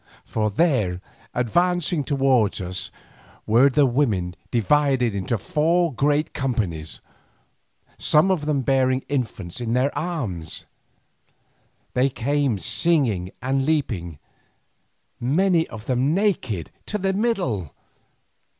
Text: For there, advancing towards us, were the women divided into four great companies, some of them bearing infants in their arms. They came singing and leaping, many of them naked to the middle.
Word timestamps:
For 0.25 0.49
there, 0.49 0.99
advancing 1.31 2.03
towards 2.03 2.59
us, 2.59 2.89
were 3.45 3.69
the 3.69 3.85
women 3.85 4.35
divided 4.49 5.13
into 5.13 5.37
four 5.37 5.93
great 5.93 6.33
companies, 6.33 7.01
some 7.99 8.31
of 8.31 8.47
them 8.47 8.61
bearing 8.63 9.05
infants 9.09 9.61
in 9.61 9.73
their 9.73 9.95
arms. 9.95 10.65
They 11.93 12.09
came 12.09 12.57
singing 12.57 13.29
and 13.43 13.63
leaping, 13.63 14.17
many 15.19 15.67
of 15.67 15.85
them 15.85 16.15
naked 16.15 16.71
to 16.87 16.97
the 16.97 17.13
middle. 17.13 17.71